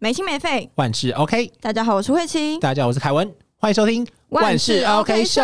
[0.00, 0.70] 没心没肺。
[0.76, 2.56] 万事 OK，大家好，我是慧琪。
[2.60, 5.42] 大家好，我是凯文，欢迎收听万事 OK 社。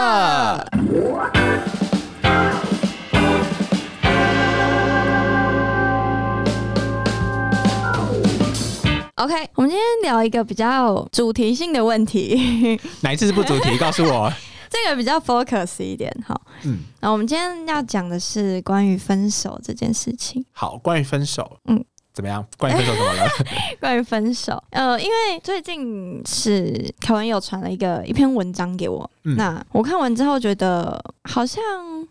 [9.16, 13.76] OK，我们今天聊一个比较主题性的问题， 哪一次是不主题？
[13.78, 14.32] 告诉我。
[14.70, 16.12] 这个比较 focus 一点。
[16.24, 20.44] 好，嗯，那我们今天要讲的是关于分手这件事情。
[20.52, 21.84] 好，关于分手，嗯嗯，
[22.14, 22.46] 怎么样？
[22.56, 23.28] 关于分手怎么了？
[23.80, 31.60] 关于分手，呃，因为最近是凯文有传了一个一篇文章给我，嗯那我看完之后觉得好像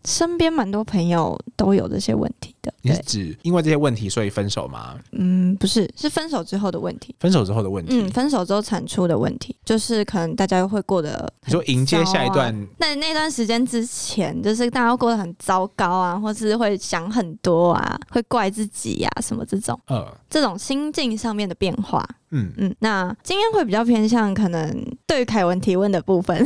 [0.03, 2.73] 身边蛮多朋友都有这些问题的。
[2.81, 4.95] 你是，指因为这些问题所以分手吗？
[5.11, 7.15] 嗯，不是，是分手之后的问题。
[7.19, 8.01] 分手之后的问题？
[8.01, 22.03] 嗯，分手之后产出的问题，就是可能大家会过得你说迎接下一段那那段时间之前，就是大家过得很糟糕啊，或是会想很多啊，会怪自己呀、什么这种呃，这种心境上面的变化。
[22.31, 24.75] 嗯，嗯，那今天会比较偏向可能
[25.05, 26.35] 对于凯文提问的部分。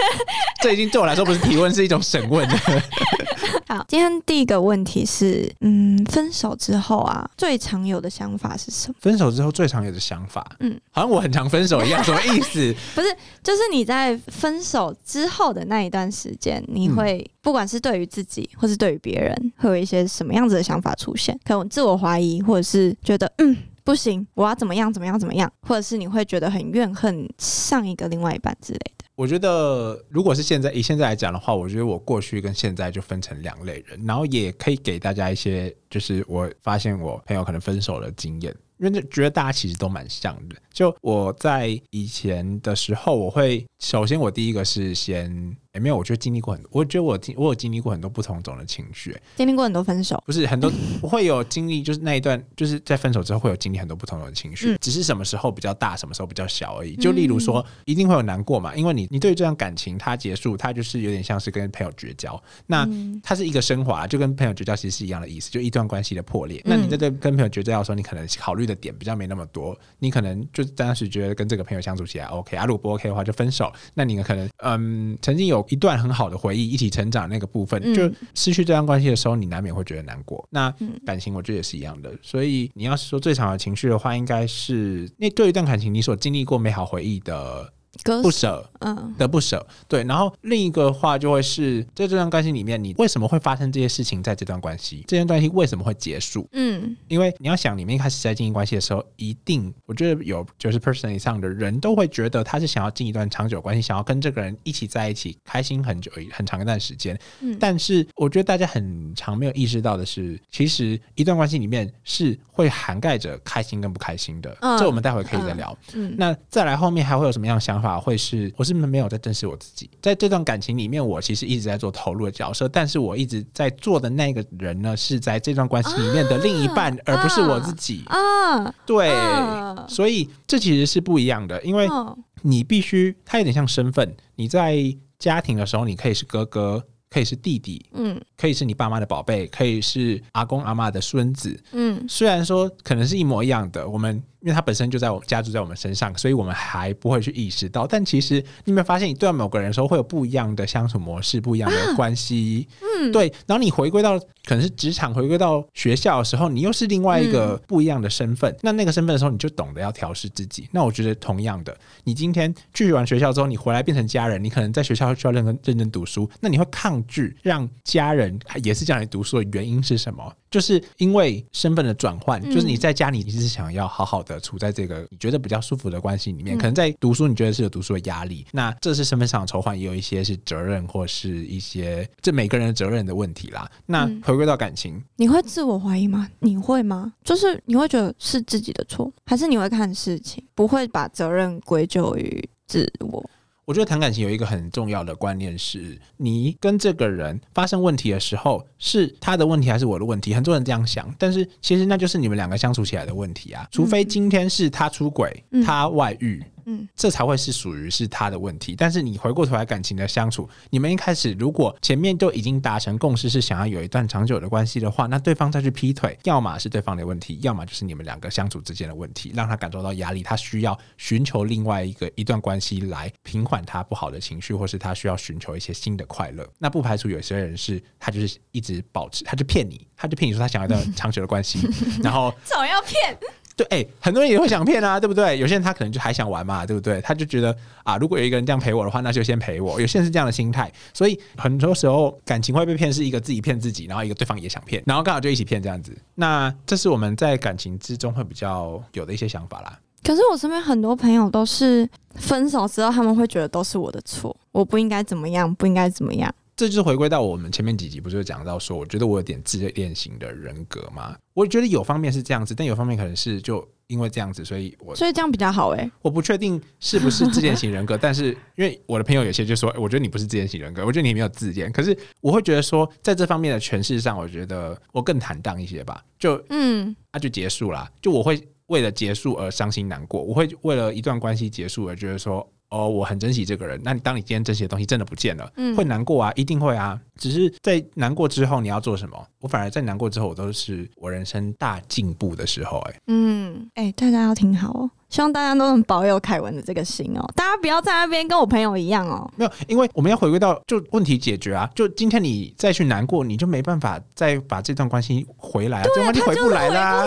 [0.62, 2.48] 这已经对我来说不是提问，是一种审问。
[3.68, 8.94] 好，今天第一个问题是，嗯，分手之后啊，最常有的想法是什么？
[9.00, 12.74] 分手之后最常有的想法，嗯嗯，好像我很常分手一样，什么意思？
[12.94, 21.38] 不是，就是你在分手之后的那一段时间，你会、不管是对于自己或是对于别人，会有一些什么样子的想法出现？
[21.44, 23.54] 可能自我怀疑，或者是觉得嗯
[23.84, 28.97] 不行，我要怎么样怎么样怎么样，或者是你会觉得很怨恨上一个另外一半之类的。
[29.18, 40.54] 我觉得，如果是现在以现在来讲的话，我觉得我过去跟现在就分成两类人，然后也可以给大家一些，就是我发现我朋友可能分手的经验，因为觉得大家其实都蛮像的。
[40.72, 56.96] 就我在以前的时候，我会首先我第一个是先，诶没有，我觉得经历过很多，我觉得我经我有经历过很多不同种的情绪，经历过很多分手，不是很多会有经历，就是那一段，就是在分手之后会有经历很多不同种的情绪，嗯只是什么时候比较大，什么时候比较小而已。
[56.96, 66.62] 就例如说，一定会有难过嘛，因为你你对于这段感情它结束，它就是有点像是跟朋友绝交，那嗯它是一个升华，就跟朋友绝交其实是一样的意思，就一段关系的破裂。
[66.64, 73.70] 那你在对跟朋友绝交的时候，你可能考虑的点比较没那么多，你可能就当时觉得跟这个朋友相处起来 OK，啊，如果不 OK 的话就分手。
[73.92, 80.46] 那你可能嗯，曾经有一段很好的回忆，一起成长那个部分，嗯就失去这段关系的时候，你难免会觉得难过。
[80.50, 87.72] 那嗯感情我觉得也是一样的，所以你要是说最常的情绪的话，应该是那对于一段感情你所经历过美好回忆的割
[88.22, 88.68] 不舍。
[88.80, 94.22] 嗯的不舍，对，然后另一个话就会是在这段关系里面，你为什么会发生这些事情？
[94.22, 96.48] 在这段关系，这段关系为什么会结束？
[96.52, 107.18] 嗯因为你要想，你们一开始在经营关系的时候，一定我觉得有九十 percent 以上的人都会觉得他是想要进一段长久关系，想要跟这个人一起在一起，开心很久很长一段时间。
[107.40, 114.56] 嗯但是我觉得大家很常没有意识到的是，其实一段关系里面是会涵盖着开心跟不开心的。
[114.60, 115.76] 嗯这我们待会可以再聊。
[115.94, 117.87] 嗯那再来后面还会有什么样的想法？
[117.96, 119.88] 会是我是没有在正视我自己？
[120.02, 128.02] 在这段感情里面，我其实一直在做投入的角色，但是我一直在做的那个人呢，是在这段关系里面的另一半，而不是我自己。
[128.06, 134.16] 啊，对，啊所以这其实是不一样的，因为哦你必须，它有点像身份。
[134.34, 134.76] 你在
[135.18, 141.58] 家庭的时候，你可以是哥哥，可以是弟弟，嗯可以是你爸妈的宝贝，可以是阿公阿妈的孙子。
[141.72, 147.86] 嗯虽然说可能是一模一样的，我们因为他本身就在我家住在我们身上，所以我们还不会去意识到。
[147.86, 152.68] 但其实你有没有发现，你对某个人的时候会有不一样的相处模式，不一样的关系？
[152.80, 158.54] 嗯，对，然后你回归到可能是职场，回归到学校的时候，你又是另外一个不一样的身份。
[158.62, 160.68] 那那个身份的时候，你就懂得要调试自己。
[160.72, 170.32] 那我觉得同样的，你今天去完学校之后，你回来变成家人，你可能在学校需要认真认真读书，那你会抗拒让家人也是这样来读书的原因是什么？
[170.50, 183.70] 就是因为身份的转换，嗯就是你在家里你是想要好好的处在这个你觉得比较舒服的关系里面，嗯可能在读书你觉得是有读书的压力，那这是身份上的筹换，也有一些是责任或是一些这每个人的责任的问题啦。
[183.86, 186.28] 那嗯回归到感情，你会自我怀疑吗？
[186.40, 187.12] 你会吗？
[187.24, 193.30] 就是你会觉得是自己的错，还是你会看事情，不会把责任归咎于自我？
[193.68, 200.32] 我觉得谈感情有一个很重要的观念是，你跟这个人发生问题的时候，是他的问题还是我的问题？
[200.32, 203.68] 很多人这样想，但是其实那就是你们两个相处起来的问题啊。
[203.70, 206.42] 除非今天是他出轨，嗯他外遇。
[206.70, 208.76] 嗯这才会是属于是他的问题。
[208.76, 226.46] 但是你回过头来感情的相处，你们一开始如果前面就已经达成共识，是想要有一段长久的关系的话，那对方再去劈腿，要么是对方的问题，要么就是你们两个相处之间的问题，让他感受到压力，他需要寻求另外一个一段关系来平缓他不好的情绪，或是他需要寻求一些新的快乐。
[226.58, 231.66] 那不排除有些人是他就是一直保持，他就骗你，他就骗你说他想要一段长久的关系，
[232.02, 233.18] 然后总要骗，
[233.58, 235.36] 对，哎、很多人也会想骗啊，对不对？
[235.36, 237.00] 有些人他可能就还想玩嘛，对不对？
[237.00, 239.80] 他就觉得啊，如果有一个人这样陪我的话，那就先陪我。
[239.80, 245.92] 有些人是这样的心态，所以很多时候感情会被骗，是一个自己骗自己，然后一个对方也想骗，然后刚好就一起骗这样子。
[246.14, 249.76] 那这是我们在感情之中会比较有的一些想法啦。
[250.04, 256.32] 可是我身边很多朋友都是分手之后，他们会觉得都是我的错，我不应该怎么样，不应该怎么样。
[256.58, 261.16] 这就是回归到我们前面几集不是有讲到说，我觉得我有点自恋型的人格嘛。
[261.32, 271.70] 我觉得有方面是这样子，但有方面可能是就因为这样子，所以我所以这样比较好哎、我不确定是不是自恋型人格， 但是因为我的朋友有些就说，我觉得你不是自恋型人格，我觉得你没有自恋。
[271.70, 276.02] 可是我会觉得说，在这方面的诠释上，我觉得我更坦荡一些吧。
[276.18, 282.44] 就嗯，那、就结束啦，就我会为了结束而伤心难过，我会为了一段关系结束而觉得说。
[282.70, 283.80] 哦，我很珍惜这个人。
[283.82, 287.00] 那你当你今天珍惜的东西真的不见了，嗯会难过啊，一定会啊。
[287.16, 289.26] 只是在难过之后，你要做什么？
[289.40, 299.28] 我反而在难过之后，我都是我人生大进步的时候、哎，嗯，哎、大家要听好哦，希望大家都能保有凯文的这个心哦，大家不要在那边跟我朋友一样哦。
[299.36, 301.68] 没有，因为我们要回归到就问题解决啊。
[301.74, 306.54] 就今天你再去难过，你就没办法再把这段关系回来啊，这段关系回不他就是回不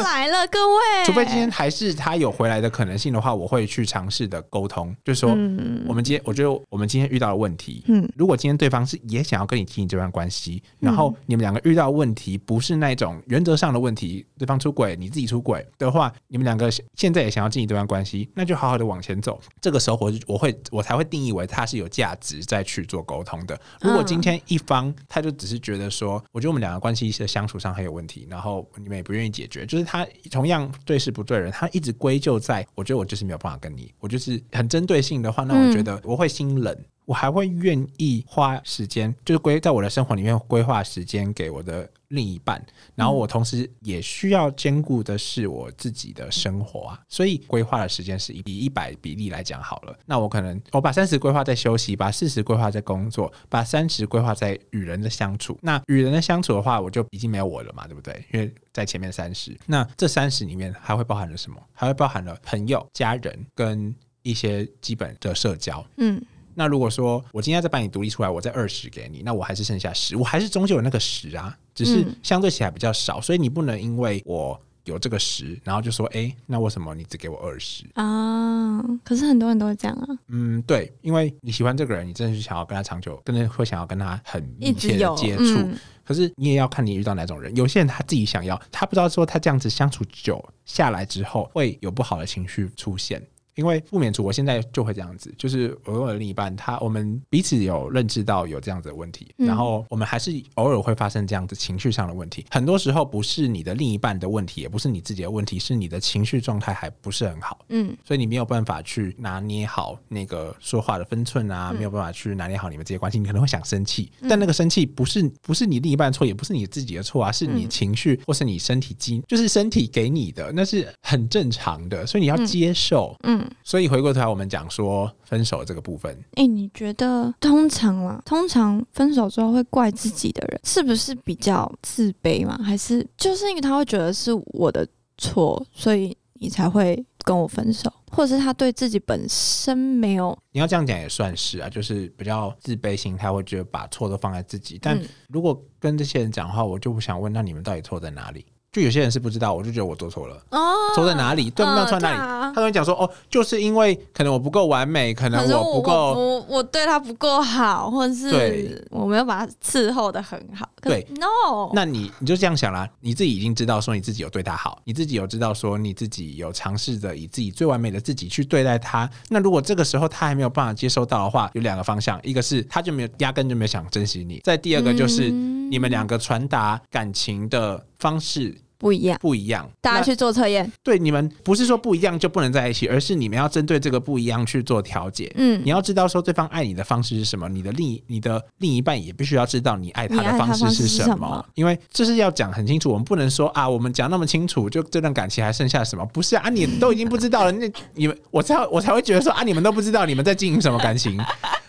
[0.03, 1.05] 来了，各位。
[1.05, 19.37] 除非今天还是他有回来的可能性的话，我会去尝试的沟通，就是说，嗯我们今天我觉得我们今天遇到的问题，嗯如果今天对方是也想要跟你经营这段关系，然后你们两个遇到问题不是那种原则上的问题，对方出轨，你自己出轨的话，你们两个现在也想要经营这段关系，那就好好的往前走。
[19.59, 23.59] 这个时候我我会我才会定义为他是有价值再去做沟通的。
[23.81, 36.73] 如果今天一方他就只是觉得说，我觉得我们两个关系的相处上很有问题，然后你们也不愿意解决，就是他同样对事不对人，他一直归咎在我觉得我就是没有办法跟你，我就是很针对性的话，那我觉得我会心冷。
[37.05, 42.63] 我还会愿意花时间，就是规在我的生活里面规划时间给我的另一半，
[42.95, 49.97] 然后我同时也需要兼顾的是我自己的生活啊，所以规划的时间是以一百比例来讲好了。
[50.05, 55.57] 那我可能我把三十规划在休息，把四十规划在工作，把三十规划在与人的相处。
[55.61, 58.23] 那与人的相处的话，我就已经没有我了嘛，对不对？
[58.31, 61.57] 因为在前面三十，那这三十里面还会包含了什么？
[61.73, 65.85] 还会包含了朋友、家人跟一些基本的社交。
[65.97, 66.21] 嗯
[66.61, 77.83] 那如果说我今天再把你独立出来，我再二十给你，那我还是剩下十，我还是终究有那个十啊，只是嗯相对起来比较少，所以你不能因为我有这个十，然后就说，哎、那为什么你只给我二十？
[77.95, 85.57] 啊，可是很多人都会这样啊，嗯，对，因为你喜欢这个人，你真的是想要跟他长久，真的会想要跟他很密切接触。
[85.57, 93.25] 嗯可是你也要看你遇到哪种人，有些人他自己想要，他不知道说他这样子相处久下来之后会有不好的情绪出现。
[93.55, 102.45] 因为不免除，我现在就会这样子，就是我跟我的另一半，他我们彼此有认知到有这样子的问题，嗯然后我们还是偶尔会发生这样子情绪上的问题。
[102.49, 107.65] 很多时候不是你的另一半的问题，也不是你自己的问题，是你的情绪状态还不是很好。
[107.69, 123.15] 嗯所以你没有办法去拿捏好那个说话的分寸啊，没有办法去拿捏好你们这些关系，你可能会想生气，但那个生气不是不是你另一半错，也不是你自己的错啊，是你情绪或是你身体机，就是身体给你的，那是很正常的，所以你要接受。
[123.23, 132.57] 嗯，所以回过头来，我们讲说分手这个部分，哎、你觉得通常啦，通常分手之后会怪自己的人，是不是比较自卑嘛？
[132.63, 144.79] 还是就是因为他会觉得是我的错，所以你才会跟我分手，或者是他对自己本身没有你要这样讲也算是啊，就是比较自卑心态，会觉得把错都放在自己。
[144.81, 148.45] 但嗯如果跟这些人讲话，我就不想问，那你们到底错在哪里？
[148.71, 150.35] 就有些人是不知道，我就觉得我做错了。
[150.51, 151.49] 哦错在哪里？
[151.49, 151.83] 对不对？
[151.83, 152.17] 嗯错在哪里？
[152.17, 156.13] 对啊他都会讲说，哦，就是因为可能我不够完美，可能可是我不够。
[156.13, 160.69] 我我对他不够好，或者对是我没有把他伺候的很好。
[160.79, 169.09] 可是对，no，那你你就这样想啦，你自己已经知道说你自己有对他好，你自己有知道说你自己有尝试着以自己最完美的自己去对待他。
[169.29, 179.17] 那如果这个时候他还没有办法接收到的话，有两个方向，一个是他就没有压根就没有想珍惜你，再第二个就是嗯你们两个传达感情的方式不一样。
[179.21, 179.69] 不一样。
[179.83, 185.31] 那大家去做测验，对你们不是说不一样就不能在一起，而是你们要针对这个不一样去做调解。
[185.35, 196.03] 嗯你，要知道说对方爱你的方式是什么，你的另一你的另一半也必须要知道你爱他的方式是什么，是什么因为这是要讲很清楚，我们不能说啊，我们讲那么清楚，就这段感情还剩下什么？
[196.07, 201.15] 不是啊，你都已经不知道了，那 你们我才我才会觉得说啊，你们都不知道你们在经营什么感情，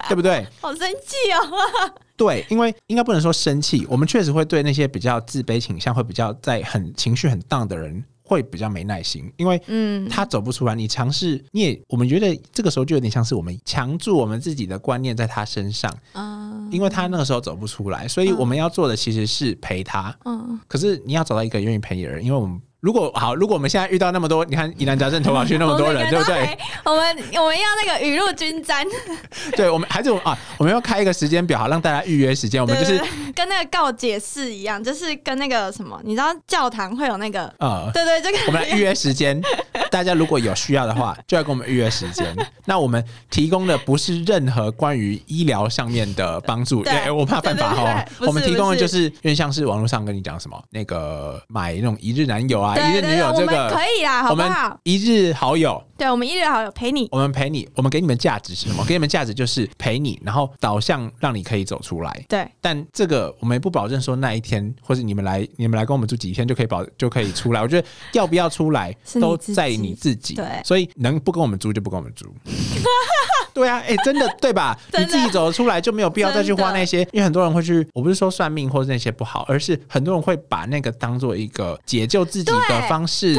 [0.09, 0.47] 对不对？
[0.63, 1.93] 好生气哦。
[2.23, 20.17] 对，因为应该不能说生气，我们确实会对那些比较自卑倾向、会比较在很情绪很荡的人，会比较没耐心，因为嗯，他走不出来，你尝试，你也我们觉得这个时候就有点像是我们强住我们自己的观念在他身上，啊，因为他那个时候走不出来，所以我们要做的其实是陪他。
[20.25, 20.61] 嗯。
[20.69, 26.59] 可是你要找到一个愿意陪你的人，因为我们如果好，如果我们现在遇到那么多，你看疑难杂症投稿区那么多人，对不对？
[26.85, 28.85] 我们我们要那个雨露均沾，
[29.57, 32.61] 对，我们还是啊，我们要开一个时间表，好让大家预约时间。
[32.61, 33.01] 我们就是
[33.37, 39.41] 跟那个告解室一样，就是跟那个什么，你知道教堂会有那个呃，对对，这个我们来预约时间。
[39.89, 42.35] 大家如果有需要的话，就要跟我们预约时间。
[42.67, 48.05] 那我们提供的不是任何关于医疗上面的帮助，对我怕犯法哈。
[48.21, 54.79] 我们提供的就是因为像是网络上跟你讲什么那个买那种一日男友啊、一日女友这个可以啦，好不好？
[54.85, 58.85] 一日好友，对我们一日好友陪你，我们陪你，我们给你们价值是什么？
[58.85, 62.25] 给你们价值就是陪你，然后导向让你可以走出来。
[62.29, 67.61] 对，但这个我们也不保证说那一天或者你们来你们来跟我们住几天就可以保就可以出来。
[67.61, 70.35] 我觉得要不要出来 都在你自己。
[70.35, 70.47] 对。
[70.65, 72.27] 所以能不跟我们租就不跟我们租，
[73.53, 74.79] 对啊，哎，真的对吧？
[74.99, 83.35] 你自己走出来就没有必要再去花那些，因为很多人会去，我不是说算命或者那些不好，而是很多人会把那个当做一个解救自己的方式，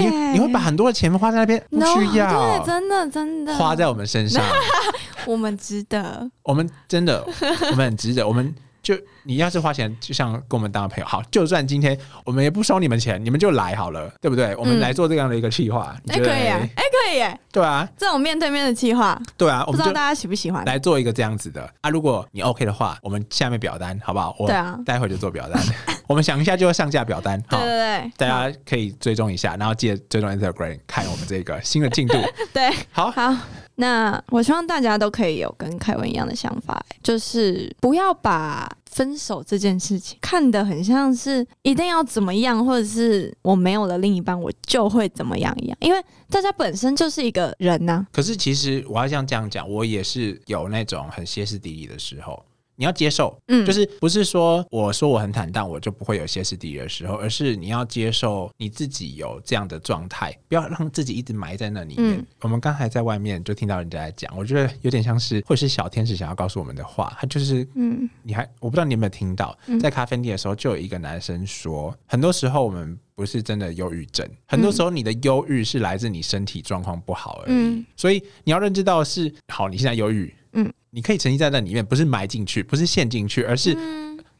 [0.00, 3.54] 你你会把很多的钱花在那边，不需要，真的真的。
[3.56, 4.42] 花在我们身上，
[5.26, 7.26] 我们值得，我们真的，
[7.70, 8.54] 我们很值得，我们。
[8.82, 11.04] 就你要是花钱，就像跟我们当朋友。
[11.04, 14.54] 好，就算今天我们也不收你们钱，你们就来好了，对不对？
[14.54, 20.64] 我们来做这样的一个计划，哎可以，哎可以，哎对啊，这种面对面的计划，对啊，我不知道大家喜不喜欢。
[20.66, 21.68] 来做一个这样子的。
[21.80, 21.90] 啊？
[21.90, 24.36] 如果你 OK 的话，我们下面表单好不好？
[24.38, 24.48] 我
[24.84, 25.60] 待会就做表单，
[26.06, 32.14] 我们想一下就会上架表单，对对对，大家可以追踪一下，然后记得追踪 Instagram 看我们这个新的进度，
[32.52, 33.34] 对，好好。
[33.78, 48.06] 那我希望大家都可以有跟凯文一样的想法，就是不要把分手这件事情看得很像是一定要怎么样，或者是我没有了另一半我就会怎么样一样，因为大家本身就是一个人呐。
[48.10, 52.42] 可是其实我要像这样讲，我也是有那种很歇斯底里的时候。
[52.76, 62.24] 你要接受，嗯，就是不是说我说我很坦荡，我就不会有歇斯底里的时候，而是你要接受你自己有这样的状态，不要让自己一直埋在那里面。
[62.42, 80.34] 我们刚才在外面就听到人家在讲，我觉得有点像是，或者是小天使想要告诉我们的话，他就是，嗯，你还我不知道你有没有听到，在咖啡店的时候就有一个男生说，很多时候我们不是真的忧郁症，很多时候你的忧郁是来自你身体状况不好而已，所以你要认知到是，好，你现在忧郁。
[80.56, 83.76] 嗯，你可以沉浸在那里面，不是埋进去，不是陷进去，而是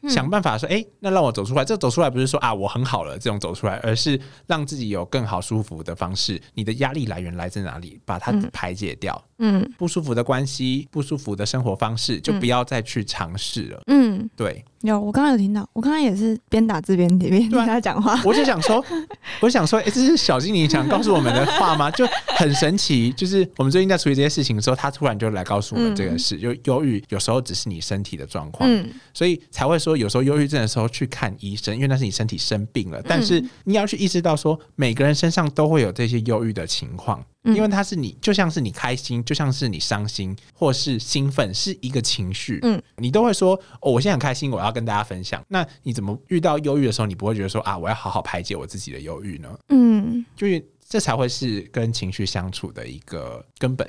[0.09, 1.63] 想办法说，哎，那让我走出来。
[1.63, 6.41] 这走出来不是说啊，我很好了这种走出来，而是让自己有更好舒服的方式。
[6.53, 7.99] 你的压力来源来自哪里？
[8.03, 9.23] 把它排解掉。
[9.39, 13.81] 嗯，不舒服的关系，不舒服的生活方式，就不要再去尝试了。
[13.87, 14.63] 嗯，对。
[14.81, 18.21] 有，我刚刚有听到，我刚刚也是边打字边边听他讲话。
[18.23, 18.83] 我就想说，
[19.41, 21.89] 我想说，哎，这是小精灵想告诉我们的话吗？
[21.91, 23.11] 就很神奇。
[23.11, 26.37] 就是我们最近在处理这些事情的时候，他突然就来告诉我们这个事。
[26.37, 28.69] 就忧郁有时候只是你身体的状况，
[29.13, 33.01] 所以才会说有时候忧郁症的时候去看医生，因为那是你身体生病了。
[33.03, 37.23] 但是你要去意识到说，每个人身上都会有这些忧郁的情况。
[37.55, 42.59] 因为它是你，就像是你开心，就像是你伤心，或是兴奋，是一个情绪。
[42.63, 45.43] 嗯，你都会说，哦，我现在很开心，我要跟大家分享。
[45.47, 49.49] 那你怎么遇到忧郁的时候，你不会觉得说啊，我要好好排解我自己的忧郁呢？
[49.69, 53.87] 嗯，就是这才会是跟情绪相处的一个根本。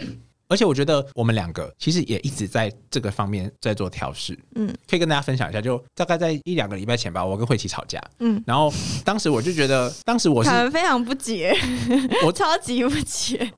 [0.49, 5.61] 而且我觉得我们两个其实也一直在这个方面在做调试，嗯，可以跟大家分享一下。
[5.61, 8.73] 就大概在一两个礼拜前吧，我跟慧琪吵架，嗯，然后
[9.05, 11.55] 当时我就觉得，当时我是非常不解，
[12.25, 13.51] 我超级不解。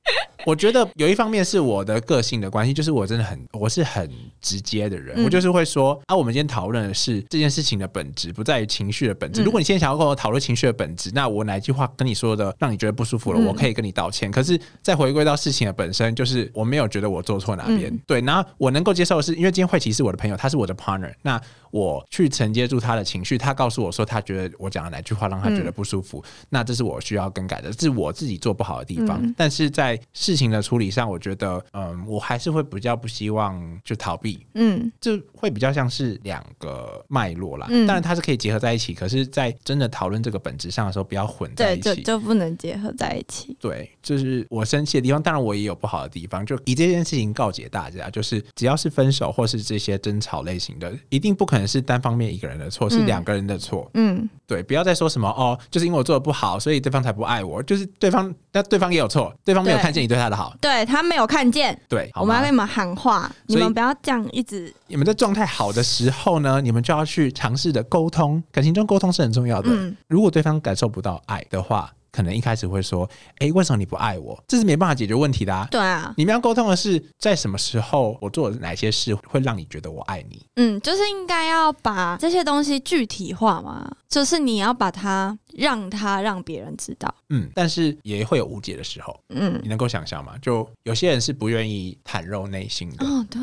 [0.43, 4.09] 我觉得有一方面是我的个性的关系，就是我真的很我是很
[4.41, 9.43] 直接的人，我就是会说啊，我们今天讨论的是这件事情的本质，不在于情绪的本质。
[9.43, 14.31] 如果你现在想要跟我讨论情绪的本质，那我哪一句话跟你说的让你觉得不舒服了，我可以跟你道歉。
[14.31, 17.95] 可是再回归到事情的本身，就是我没有觉得我做错哪边。
[18.05, 29.21] 对，然后我能够接受的是，因为今天慧琪是我的朋友，他是我的 partner，那我去承接住他的情绪，他告诉我说他觉得我讲了哪句话让他觉得不舒服，那这是我需要更改的，是我自己做不好的地方。
[29.37, 37.67] 但是在事情的处理上，我觉得，嗯，我还是会比较不希望就逃避，嗯，就会比较像是两个脉络啦。
[37.67, 43.55] 当然它是可以结合在一起，可是，在真的讨论这个本质上的时候，不要混在一起，就就不能结合在一起。
[43.59, 53.89] 对，就是我生气的地方，当然我也有不好的地方，就以这件事情告诫大家，就是只要是分手或是这些争吵类型的，一定不可能是单方面一个人的错，是两个人的错。
[53.93, 58.33] 嗯，对，不要再说什么哦，就是因为我做的不好，所以对方才不爱我，就是对方。
[58.53, 61.79] 那对方也有错，对方没有看见你对他的好，对他没有看见。
[61.87, 64.73] 对，我们要跟你们喊话，你们不要这样一直。
[64.87, 69.69] 你们在状态好的时候呢，你们就要去尝试的沟通，感情中沟通是很重要的。
[70.09, 71.91] 如果对方感受不到爱的话。
[72.11, 75.67] 可能一开始会说：“哎，为什么你不爱我？”这是没办法解决问题的啊。
[75.71, 80.45] 对啊，你们要沟通的是，在什么时候我做了哪些事会让你觉得我爱你？
[80.55, 87.13] 嗯，就是应该要把这些东西具体化嘛，就是你要把它让他让别人知道。
[87.29, 89.17] 嗯，但是也会有无解的时候。
[89.29, 90.33] 嗯，你能够想象吗？
[90.41, 93.41] 就有些人是不愿意袒露内心的，哦，对，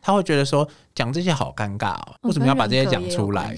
[0.00, 3.54] 他会觉得说讲这些好尴尬哦，为什么要把这些讲出来？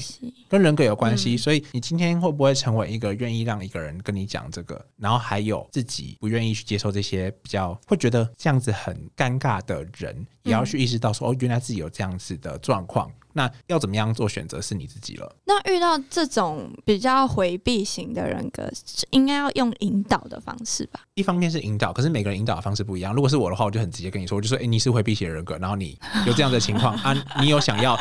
[0.49, 13.09] 跟人格有关系，所以你今天会不会成为一个愿意让一个人跟你讲这个，然后还有自己不愿意去接受这些比较会觉得这样子很尴尬的人，也要去意识到说哦，原来自己有这样子的状况。
[13.39, 15.37] 那要怎么样做选择是你自己了。
[15.45, 18.69] 那遇到这种比较回避型的人格，
[19.11, 20.99] 应该要用引导的方式吧？
[21.15, 23.15] 一方面是引导，可是每个人引导的方式不一样。
[23.15, 27.97] 如果是我的话，我就很直接跟你说，我就说：哎，你是回避型人格，然后你有这样的情况啊，你有想要。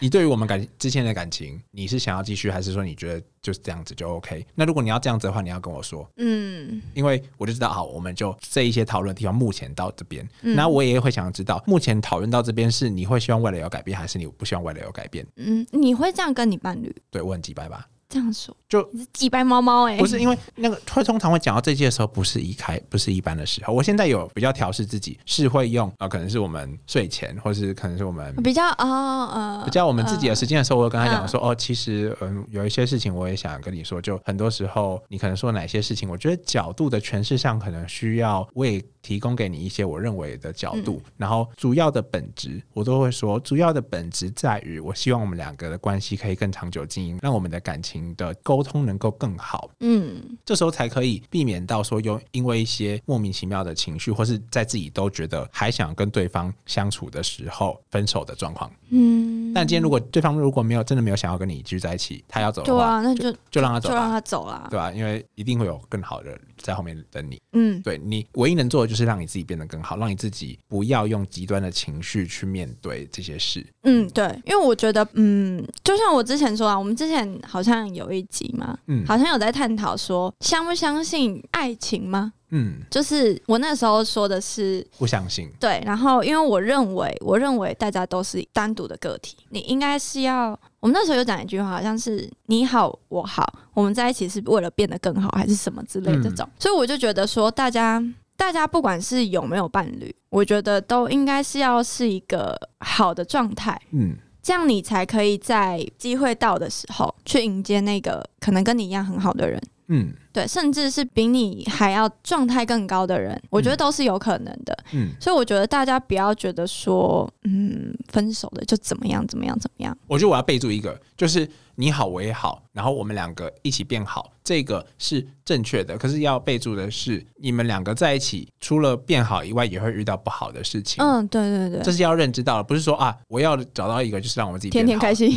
[0.00, 4.46] 你对于我们感之前的感情，你是想要继续，还是说你觉得就是这样子就 OK？
[4.54, 15.26] 那如果你要这样子的话，你要跟我说，嗯，因为我就知道，好，我们就这一些讨论的地方，目前到这边，那我也会想要知道，目前讨论到这边是你会希望未来有改变，还是你不希望未来有改变？
[15.36, 16.94] 嗯，你会这样跟你伴侣？
[17.10, 17.86] 对我很几百吧。
[18.08, 19.98] 这样说，就你是几白猫猫哎？
[19.98, 23.72] 不是因为那个会通常会讲到这些的时候，不是一开，不是一般的时候。
[23.74, 48.78] 我现在有比较调试自己，是会用啊，可能是我们睡前，或是可能是我们比较哦呃，比较我们自己的时间的时候，我会跟他讲说哦，其实嗯，有一些事情我也想跟你说，就很多时候你可能说哪些事情，我觉得角度的诠释上可能需要我也提供给你一些我认为的角度，然后主要的本质我都会说，主要的本质在于我希望我们两个的关系可以更长久经营，让我们的感情的沟通。
[48.88, 59.52] 能够更好，嗯，这时候才可以避免到说有因为一些莫名其妙的情绪，或是在自己都觉得还想跟对方相处的时候分手的状况，嗯。
[59.52, 64.90] 但今天如果对方如果没有真的没有想要跟你继续在一起，他要走的话，那就就让他走，就让他走了，对吧？
[64.92, 78.78] 因为一定会有更好的在后面等你，嗯，对你唯一能做的就是让你自己变得更好，让你自己不要用极端的情绪去面对这些事，嗯，对，因为我觉得，嗯，就像我之前说啊，我们之前好像有一集嘛。
[78.86, 82.32] 嗯，好像有在探讨说相不相信爱情吗？
[82.50, 85.50] 嗯，就是我那时候说的是不相信。
[85.60, 96.48] 对，然后因为我认为，我认为大家都是单独的个体，你应该是要我们那时候有讲一句话，好像是你好我好，我们在一起是为了变得更好，还是什么之类这种。
[96.58, 98.02] 所以我就觉得说，大家
[98.36, 103.80] 大家不管是有没有伴侣，我觉得都应该是要是一个好的状态。
[103.90, 104.16] 嗯。
[104.40, 119.96] 这样你才可以在机会到的时候去迎接那个可能跟你一样很好的人，嗯，对，甚至是比你还要状态更高的人，我觉得都是有可能的，嗯，所以我觉得大家不要觉得说，嗯，分手的就怎么样怎么样怎么样。
[120.06, 125.26] 我觉得我要备注一个，就是你好我也好，然后我们两个一起变好，这个是。
[125.48, 131.02] 正确的，可是要备注的是，你们两个在一起，除了变好以外，也会遇到不好的事情。
[131.02, 135.30] 嗯，对对对，这是要认知到的，不是说啊，我要找到一个就是让我们自己 天天开心，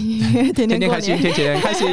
[0.53, 1.87] 天天开心，天天开心。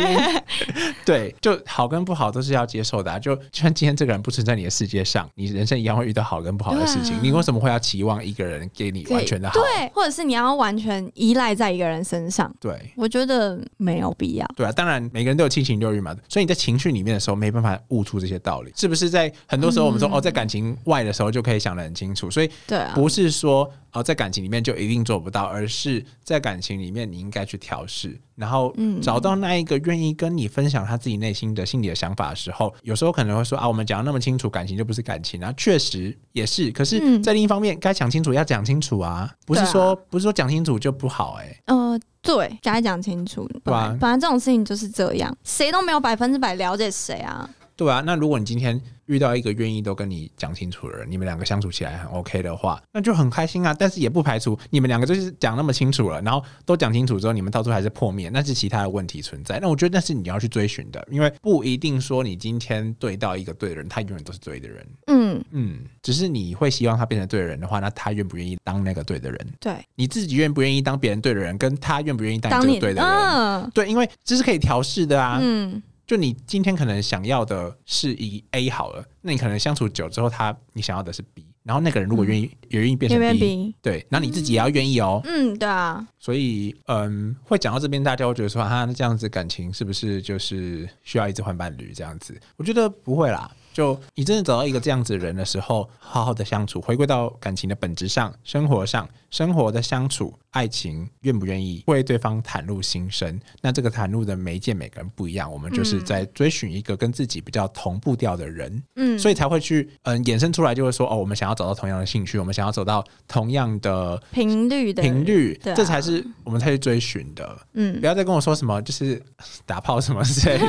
[1.04, 3.20] 对，就好跟不好都是要接受的。
[3.20, 7.16] 就就像今天这个人不存在你的世界上，你人生一样会遇到好跟不好的事情。
[7.22, 9.54] 你为什么会要期望一个人给你完全的好？
[9.54, 12.52] 对，或者是你要完全依赖在一个人身上？
[12.60, 14.46] 对，我觉得没有必要。
[14.56, 18.02] 对啊，当然每个人都有七情六欲嘛，所以你在情绪里面的时候没办法悟。
[18.08, 28.72] 出这些道理，是不是在很多时候我们说哦，在感情外的时候就可以想得很清楚，所以对，不是说哦，在感情里面就一定做不到，而是在感情里面你应该去调试，然后
[29.02, 43.96] 找到那一个愿意跟你分享他自己内心的心理的想法的时候，有时候可能会说啊，我们讲的那么清楚，感情就不是感情啊，确实也是，可是，在另一方面，该讲清楚要讲清楚啊，不是说不是说讲清楚就不好哎，呃，对，该讲清楚，对吧？
[44.00, 47.48] 本来这种事情就是这样，谁都没有百分之百了解谁啊。
[47.78, 48.78] 对啊，那如果你今天。
[49.08, 53.72] 遇到一个愿意都跟你讲清楚的人，你们两个相处起来很 OK 的话，那就很开心啊。
[53.72, 59.58] 但是也不排除你们两个就是讲那么清楚了，然后都讲清楚之后，你们到最后还是破灭，那是其他的问题存在。
[59.62, 64.86] 那我觉得那是你要去追寻的，因为不一定说你今天对到一个对的人，他永远都是对的人。
[65.06, 69.38] 嗯嗯，只是你会希望他变成对的人的话，那他愿不愿意当那个对的人？
[69.58, 73.70] 对，你自己愿不愿意当别人对的人，跟他愿不愿意当这个对的人？
[73.70, 75.38] 对，因为这是可以调试的啊。
[75.40, 75.82] 嗯。
[76.08, 85.20] 就你今天可能想要的是以 A 好了，那你可能相处久之后，他你想要的是 B，然后那个人如果愿意也愿意变成 B，对，那你自己也要愿意哦。
[85.24, 86.08] 嗯，对啊。
[86.18, 92.40] 所以，嗯，会讲到这边，大家会觉得说，哈，那这样子感情是不是就是需要一直换伴侣这样子？
[92.56, 93.54] 我觉得不会啦。
[93.78, 103.38] 就你真的找到一个这样子的人的时候，好好的相处，回归到感情的本质上，生活上，生活的相处，爱情愿不愿意为对方袒露心声？
[103.62, 117.56] 那这个袒露的媒介每个人不一样，我们就是在追寻一个跟自己比较同步调的人，嗯，所以才会去嗯衍生出来，就会说哦，我们想要找到同样的兴趣，我们想要走到同样的频率的频率，啊这才是我们才去追寻的。
[117.74, 119.22] 嗯不，要再跟我说什么就是
[119.64, 120.66] 打炮什么之类的。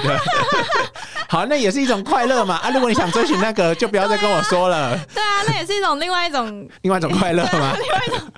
[1.30, 2.72] 好，那也是一种快乐嘛 啊！
[2.72, 4.98] 如果你想追寻那个，就不要再跟我说了。
[5.14, 8.32] 对啊，那也是一种另外一种另外一种快乐嘛， 另外一种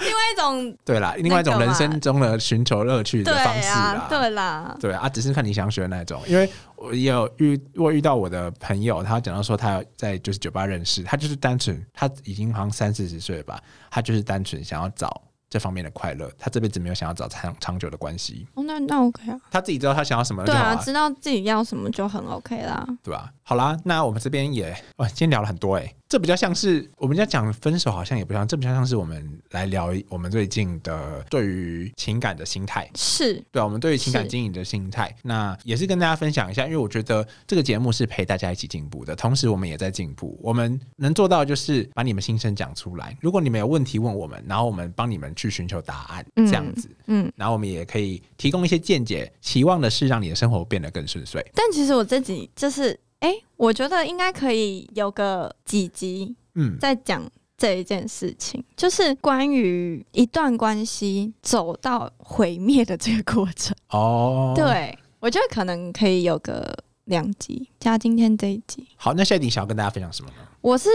[0.00, 4.06] 另外一种 对啦，另外一种人生中的寻求乐趣的方式啊啦，。
[4.08, 6.22] 对啦，对啊，只是看你想选哪种。
[6.28, 13.58] 因为我也有遇，我遇到我的朋友，他讲到说他在就是酒吧认识，他就是单纯，他已经好像三四十岁了吧，
[13.90, 15.20] 他就是单纯想要找
[15.52, 22.86] 这方面的快乐，他这辈子没有想要找长长久的关系，哦，那那 OK 啊，他自己知道他想要什么就对啊，知道自己要什么就很 OK 啦。
[23.02, 23.30] 对吧？
[23.44, 32.88] 好啦，那我们这边也，哇，今天聊了很多哎、这比较像是我们要讲分手，好像也不像，这比较像是我们来聊我们最近的对于情感的心态。
[32.94, 40.38] 是，对啊，我们对于情感经营的心态，那也是跟大家分享一下，因为我觉得这个节目是陪大家一起进步的，同时我们也在进步。
[40.40, 43.16] 我们能做到就是把你们心声讲出来。
[43.20, 47.30] 如果你们有问题问我们，然后我们帮你们去寻求答案，嗯这样子，嗯。
[47.34, 51.44] 然后我们也可以提供一些见解，期望的是让你的生活变得更顺遂。
[51.54, 57.22] 但其实我自己就是，哎、我觉得应该可以有个几集嗯，在讲
[57.56, 63.74] 这一件事情，就是关于一段关系走到毁灭的这个过程。
[63.90, 68.86] 哦，，对，我觉得可能可以有个两集加今天这一集。
[68.96, 70.36] 好，那现在你想要跟大家分享什么呢？
[70.60, 70.88] 我是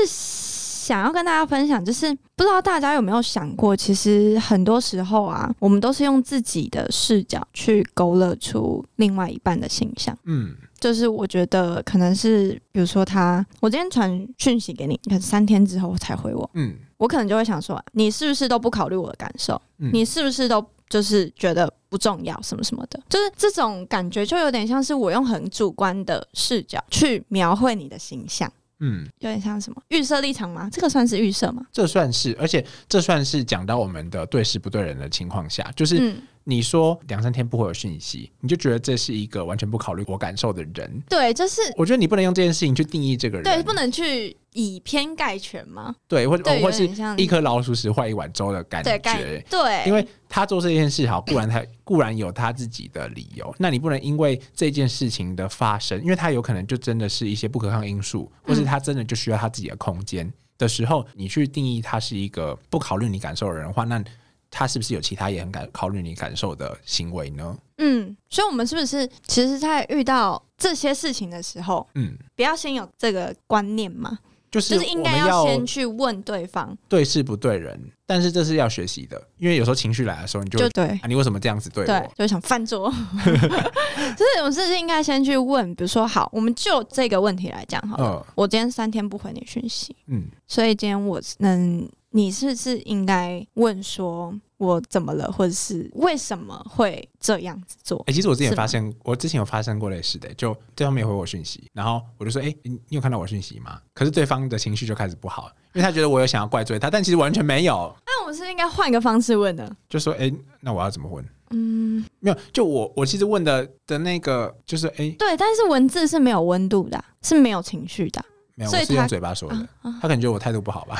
[0.87, 10.17] 想要跟大家分享，就是不知道大家有没有想过，其实很多时候啊，我们都是用自己的视角去勾勒出另外一半的形象。
[10.23, 19.61] 嗯就是我觉得可能是，比如说他，我今天传讯息给你，你看三天之后才回我，嗯我可能就会想说，你是不是都不考虑我的感受？
[19.79, 22.97] 嗯，你是不是都就是觉得不重要什么什么的？
[23.09, 30.69] 就是这种感觉，就有点像是我用很主观的视角去描绘你的形象，嗯，有点像什么预设立场吗？
[30.71, 31.65] 这个算是预设吗？
[31.71, 41.03] 这算是，而且这算是讲到我们的对事不对人的情况下，就是嗯，你说两三天不会有讯息，你就觉得这是一个完全不考虑我感受的人。
[41.09, 45.93] 对，就是我觉得你不能用这件事情去定义这个人，对，不能去以偏概全吗？
[46.07, 49.43] 对，或者，哦或是一颗老鼠屎坏一碗粥的感觉。
[49.49, 64.01] 对，因为他做这件事好，固然他固然有他自己的理由，那你不能因为这件事情的发生，因为他有可能就真的是一些不可抗因素，或是他真的就需要他自己的空间的时候，你去定义他是一个不考虑你感受的人的话，那
[64.49, 67.57] 他是不是有其他也很感考虑你感受的行为呢？
[67.77, 74.19] 嗯，所以我们是不是其实，在遇到这些事情的时候，嗯，不要先有这个观念嘛？
[74.49, 80.85] 就是就是应该要先去问对方，对事不对人，但是这是要学习的，因为有时候情绪来的时候，你就就对。
[80.85, 82.89] 啊，你为什么这样子对就想翻桌，
[83.21, 88.25] 就是我们是不是应该先去问，比如说，好，我们就这个问题来讲好了。
[88.25, 98.11] 嗯我今天三天不回你讯息，嗯，所以今天我能，你是不是应该问说我怎么了，或者是为什么会这样子做哎、？
[98.11, 103.79] 其实我之前发生，我之前有发生过类似的，就对方没有回我讯息，然后我就说，哎、你你有看到我讯息吗？
[103.93, 109.71] 可是对方的情绪就开始不好，因为他觉得我有想要怪罪他，但其实完全没有，那我们是应该换个方式问呢？
[109.87, 111.23] 就说，哎、那我要怎么问？
[111.51, 118.25] 嗯，没有，就我我其实问的的那个就是，哎、对，但是文字是没有温度的啊、是没有情绪的啊、
[118.57, 120.99] 没有，我是用嘴巴说的，啊他可能觉得我态度不好吧。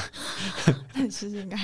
[0.94, 1.58] 但是应该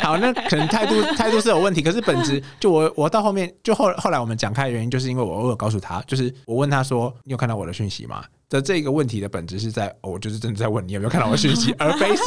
[0.00, 8.24] 好，那可能态度 态度是有问题，可是本质就我我到后面就后后来我们讲开的原因，就是因为我偶尔告诉他，就是我问他说你有看到我的讯息吗？
[8.48, 12.22] 的这个问题的本质是在、哦我就是真的在问你有没有看到我的讯息， 而非是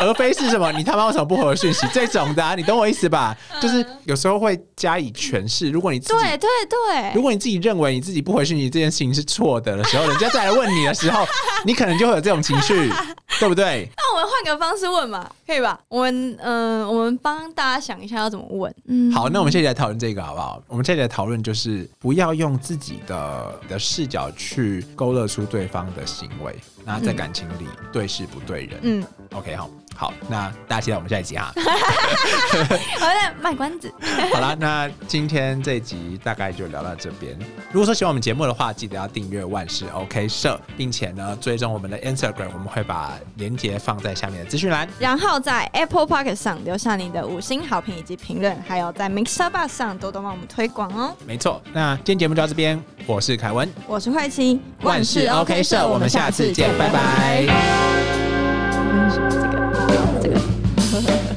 [0.00, 3.36] 而非是什么你他妈为什么不回我讯息这种的、啊，你懂我意思吧？
[3.60, 11.26] 就是有时候会加以诠释，如果你自己对对对，如果你自己认为你自己不回讯息这件事情是错的的时候，人家再来问你的时候，
[11.64, 12.90] 你可能就会有这种情绪，
[13.38, 13.88] 对不对？
[13.96, 15.80] 那我们换个方式问嘛，可以吧？
[15.88, 18.72] 我们嗯、呃我们帮大家想一下要怎么问。
[18.86, 20.62] 嗯，好，那我们现在来讨论这个好不好？
[20.68, 28.78] 我们现在来讨论就是不要用自己的的视角去勾勒出对方的行为，那在感情里对事不对人。
[28.82, 31.52] 嗯，OK，好，好，那大家期待我们下一集哈。
[33.00, 33.92] 好的，卖关子。
[34.32, 37.36] 好了，那今天这一集大概就聊到这边。
[37.72, 44.88] 如果说喜欢我们节目的话，记得要订阅万事 OK 社，并且呢追踪我们的 Instagram，我们会把链接放在下面的资讯栏。
[45.00, 51.14] 然后在 Apple p o c k e t 上留下你的五星好评以及评论，还有在 Mixer Bus 上多多帮我们推广哦。
[51.26, 57.46] 没错，那今天节目就到这边，我是凯文，我是慧琪，万事 OK 社，我们下次见，拜拜。
[60.22, 60.36] 这个
[61.00, 61.29] 这个。